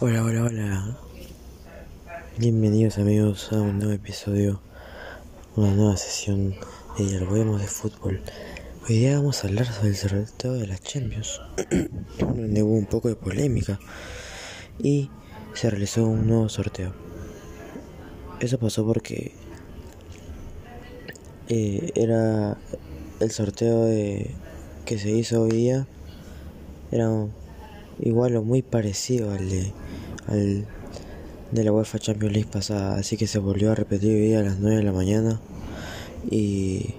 [0.00, 0.96] Hola, hola, hola.
[2.36, 4.60] Bienvenidos amigos a un nuevo episodio,
[5.56, 6.54] una nueva sesión
[6.96, 8.20] de Dialoguemos de Fútbol.
[8.88, 11.40] Hoy día vamos a hablar sobre el sorteo de las Champions,
[12.20, 13.80] donde hubo un poco de polémica
[14.78, 15.10] y
[15.54, 16.92] se realizó un nuevo sorteo.
[18.38, 19.32] Eso pasó porque
[21.48, 22.56] eh, era
[23.18, 24.30] el sorteo de,
[24.84, 25.88] que se hizo hoy día,
[26.92, 27.10] era
[27.98, 29.72] igual o muy parecido al de
[30.28, 30.66] al
[31.50, 34.58] de la UEFA Champions League pasada, así que se volvió a repetir hoy a las
[34.58, 35.40] 9 de la mañana.
[36.30, 36.94] Y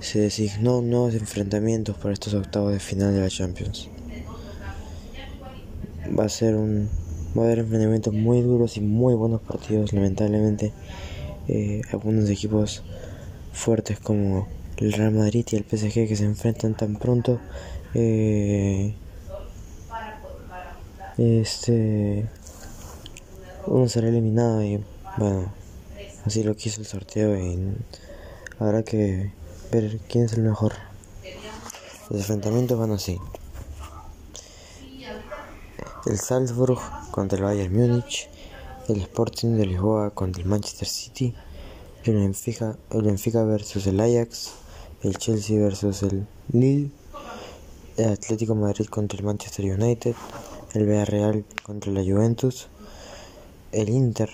[0.00, 3.88] se designó nuevos enfrentamientos para estos octavos de final de la Champions.
[6.18, 6.88] Va a ser un
[7.36, 10.72] va a haber enfrentamientos muy duros y muy buenos partidos, lamentablemente.
[11.48, 12.82] Eh, algunos equipos
[13.52, 17.40] fuertes como el Real Madrid y el PSG que se enfrentan tan pronto.
[17.94, 18.94] Eh,
[21.22, 22.28] este
[23.66, 24.82] uno será eliminado y
[25.18, 25.52] bueno
[26.24, 27.76] así lo quiso el sorteo y
[28.58, 29.32] habrá que
[29.70, 30.72] ver quién es el mejor.
[32.10, 33.18] Los enfrentamientos van así.
[36.06, 36.78] El Salzburg
[37.10, 38.28] contra el Bayern Múnich
[38.88, 41.34] el Sporting de Lisboa contra el Manchester City
[42.04, 44.54] el Benfica, el Benfica versus el Ajax
[45.02, 46.90] el Chelsea versus el Lille
[47.96, 50.16] el Atlético Madrid contra el Manchester United
[50.74, 52.68] el Villarreal contra la Juventus,
[53.72, 54.30] el Inter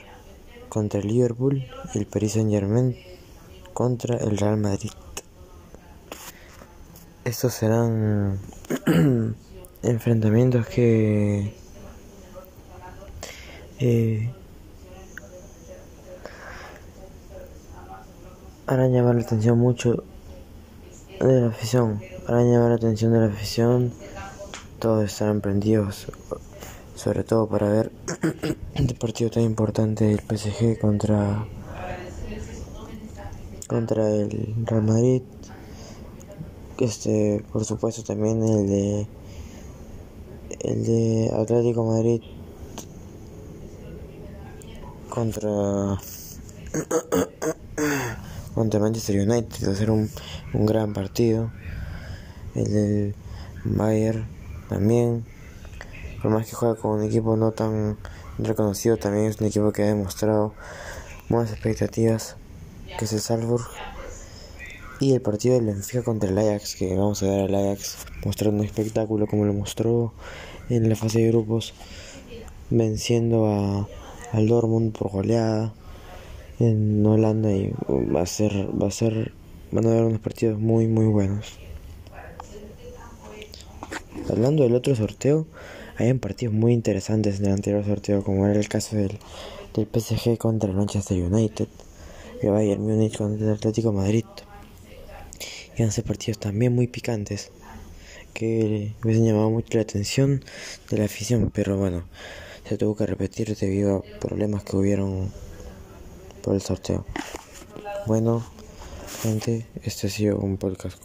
[0.68, 2.96] contra el Liverpool y el Paris Saint Germain
[3.72, 4.90] contra el Real Madrid.
[7.24, 8.38] Estos serán
[9.82, 11.54] enfrentamientos que
[13.80, 14.30] eh,
[18.66, 20.04] harán llamar la atención mucho
[21.20, 23.92] de la afición, harán llamar la atención de la afición
[24.78, 26.06] todos estarán prendidos,
[26.94, 27.92] sobre todo para ver
[28.74, 31.46] este partido tan importante del PSG contra
[33.66, 35.22] contra el Real Madrid.
[36.78, 39.06] Este, por supuesto también el de
[40.60, 42.22] el de Atlético Madrid
[45.08, 45.98] contra
[48.54, 50.08] contra Manchester United va a ser un,
[50.54, 51.50] un gran partido
[52.54, 53.14] el del
[53.64, 54.37] Bayern
[54.68, 55.24] también,
[56.22, 57.96] por más que juega con un equipo no tan
[58.38, 60.54] reconocido, también es un equipo que ha demostrado
[61.28, 62.36] buenas expectativas,
[62.98, 63.66] que es el Salzburg.
[65.00, 68.60] Y el partido del Benfica contra el Ajax, que vamos a ver al Ajax mostrando
[68.60, 70.12] un espectáculo como lo mostró
[70.68, 71.72] en la fase de grupos,
[72.70, 73.88] venciendo a,
[74.32, 75.72] al Dortmund por goleada
[76.58, 79.32] en Holanda y va a ser, va a ser,
[79.70, 81.58] van a haber unos partidos muy muy buenos.
[84.30, 85.46] Hablando del otro sorteo,
[85.96, 89.18] hay partidos muy interesantes en el anterior sorteo, como era el caso del,
[89.74, 91.68] del PSG contra el Manchester United,
[92.42, 94.24] el Bayern Múnich contra el Atlético Madrid.
[95.76, 97.50] Y han sido partidos también muy picantes,
[98.34, 100.44] que hubiesen llamado mucho la atención
[100.90, 102.04] de la afición, pero bueno,
[102.68, 105.32] se tuvo que repetir debido a problemas que hubieron
[106.42, 107.06] por el sorteo.
[108.06, 108.44] Bueno,
[109.22, 110.98] gente, este ha sido un podcast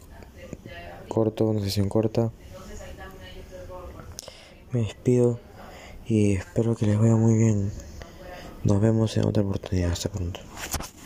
[1.07, 2.31] corto, una sesión corta.
[4.73, 5.39] Me despido
[6.07, 7.71] y espero que les vaya muy bien.
[8.63, 9.91] Nos vemos en otra oportunidad.
[9.91, 10.39] Hasta pronto.